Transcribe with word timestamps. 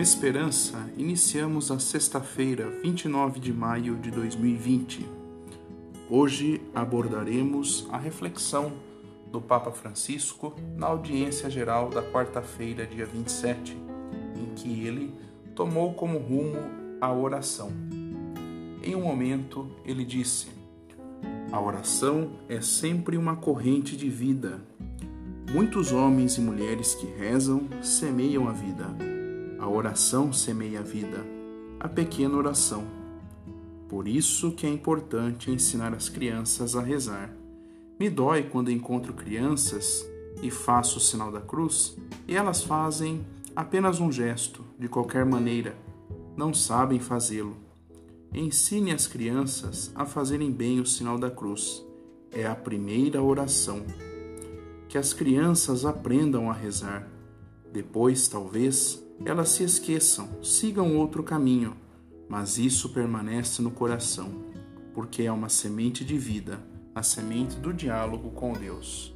esperança, 0.00 0.88
iniciamos 0.96 1.70
a 1.70 1.78
sexta-feira, 1.78 2.70
29 2.82 3.38
de 3.38 3.52
maio 3.52 3.96
de 3.96 4.10
2020. 4.10 5.06
Hoje 6.08 6.62
abordaremos 6.74 7.86
a 7.90 7.98
reflexão 7.98 8.72
do 9.30 9.40
Papa 9.40 9.70
Francisco 9.70 10.54
na 10.76 10.86
audiência 10.86 11.50
geral 11.50 11.90
da 11.90 12.02
quarta-feira, 12.02 12.86
dia 12.86 13.04
27, 13.04 13.76
em 14.36 14.54
que 14.54 14.86
ele 14.86 15.12
tomou 15.54 15.92
como 15.92 16.16
rumo 16.16 16.58
a 17.00 17.12
oração. 17.12 17.70
Em 18.82 18.94
um 18.94 19.02
momento, 19.02 19.70
ele 19.84 20.04
disse: 20.04 20.48
A 21.52 21.60
oração 21.60 22.30
é 22.48 22.60
sempre 22.60 23.16
uma 23.16 23.36
corrente 23.36 23.94
de 23.94 24.08
vida. 24.08 24.58
Muitos 25.52 25.92
homens 25.92 26.38
e 26.38 26.40
mulheres 26.40 26.94
que 26.94 27.06
rezam 27.06 27.68
semeiam 27.82 28.48
a 28.48 28.52
vida 28.52 29.11
oração 29.72 30.32
semeia 30.32 30.80
a 30.80 30.82
vida, 30.82 31.24
a 31.80 31.88
pequena 31.88 32.36
oração. 32.36 32.84
Por 33.88 34.06
isso 34.06 34.52
que 34.52 34.66
é 34.66 34.70
importante 34.70 35.50
ensinar 35.50 35.92
as 35.94 36.08
crianças 36.08 36.76
a 36.76 36.80
rezar. 36.80 37.34
Me 37.98 38.08
dói 38.08 38.42
quando 38.44 38.70
encontro 38.70 39.12
crianças 39.12 40.06
e 40.42 40.50
faço 40.50 40.98
o 40.98 41.00
sinal 41.00 41.30
da 41.30 41.40
cruz 41.40 41.96
e 42.26 42.36
elas 42.36 42.62
fazem 42.62 43.24
apenas 43.54 44.00
um 44.00 44.10
gesto, 44.10 44.64
de 44.78 44.88
qualquer 44.88 45.24
maneira, 45.24 45.76
não 46.36 46.54
sabem 46.54 46.98
fazê-lo. 46.98 47.56
Ensine 48.34 48.92
as 48.92 49.06
crianças 49.06 49.90
a 49.94 50.06
fazerem 50.06 50.50
bem 50.50 50.80
o 50.80 50.86
sinal 50.86 51.18
da 51.18 51.30
cruz. 51.30 51.84
É 52.30 52.46
a 52.46 52.54
primeira 52.54 53.22
oração. 53.22 53.84
Que 54.88 54.96
as 54.96 55.12
crianças 55.12 55.84
aprendam 55.84 56.50
a 56.50 56.54
rezar. 56.54 57.06
Depois, 57.70 58.26
talvez, 58.28 59.02
elas 59.24 59.50
se 59.50 59.62
esqueçam, 59.62 60.42
sigam 60.42 60.96
outro 60.96 61.22
caminho, 61.22 61.76
mas 62.28 62.58
isso 62.58 62.88
permanece 62.90 63.62
no 63.62 63.70
coração, 63.70 64.30
porque 64.92 65.22
é 65.22 65.32
uma 65.32 65.48
semente 65.48 66.04
de 66.04 66.18
vida, 66.18 66.60
a 66.94 67.02
semente 67.02 67.56
do 67.56 67.72
diálogo 67.72 68.30
com 68.30 68.52
Deus. 68.52 69.14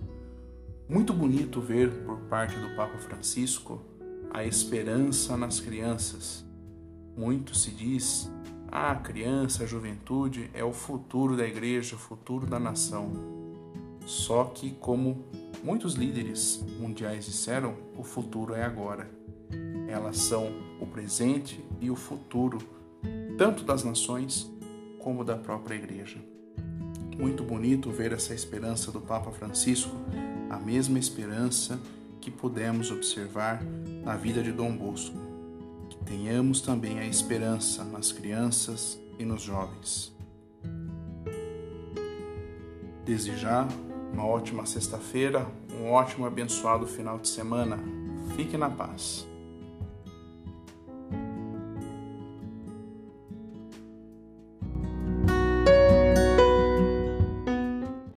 Muito 0.88 1.12
bonito 1.12 1.60
ver 1.60 1.90
por 2.04 2.18
parte 2.20 2.56
do 2.56 2.76
Papa 2.76 2.96
Francisco 2.98 3.82
a 4.30 4.44
esperança 4.44 5.36
nas 5.36 5.58
crianças. 5.58 6.44
Muito 7.16 7.56
se 7.56 7.72
diz: 7.72 8.30
ah, 8.70 8.92
a 8.92 8.96
criança, 8.96 9.64
a 9.64 9.66
juventude 9.66 10.48
é 10.54 10.62
o 10.62 10.72
futuro 10.72 11.36
da 11.36 11.46
igreja, 11.46 11.96
o 11.96 11.98
futuro 11.98 12.46
da 12.46 12.60
nação. 12.60 13.10
Só 14.06 14.44
que, 14.44 14.70
como 14.72 15.24
muitos 15.64 15.94
líderes 15.94 16.64
mundiais 16.78 17.24
disseram, 17.24 17.74
o 17.96 18.04
futuro 18.04 18.54
é 18.54 18.62
agora. 18.62 19.10
Elas 19.88 20.18
são 20.18 20.50
o 20.80 20.86
presente 20.86 21.64
e 21.80 21.90
o 21.90 21.96
futuro, 21.96 22.58
tanto 23.38 23.64
das 23.64 23.84
nações 23.84 24.50
como 24.98 25.24
da 25.24 25.36
própria 25.36 25.74
igreja. 25.74 26.18
Muito 27.18 27.42
bonito 27.42 27.90
ver 27.90 28.12
essa 28.12 28.34
esperança 28.34 28.90
do 28.90 29.00
Papa 29.00 29.30
Francisco, 29.30 29.94
a 30.50 30.58
mesma 30.58 30.98
esperança 30.98 31.80
que 32.20 32.30
pudemos 32.30 32.90
observar 32.90 33.62
na 34.02 34.16
vida 34.16 34.42
de 34.42 34.52
Dom 34.52 34.76
Bosco. 34.76 35.16
Que 35.88 35.96
tenhamos 35.98 36.60
também 36.60 36.98
a 36.98 37.06
esperança 37.06 37.84
nas 37.84 38.12
crianças 38.12 39.00
e 39.18 39.24
nos 39.24 39.42
jovens. 39.42 40.14
Desde 43.04 43.36
já, 43.36 43.68
uma 44.12 44.26
ótima 44.26 44.66
sexta-feira, 44.66 45.46
um 45.80 45.90
ótimo 45.92 46.26
abençoado 46.26 46.86
final 46.86 47.18
de 47.18 47.28
semana. 47.28 47.78
Fique 48.34 48.56
na 48.56 48.68
paz. 48.68 49.24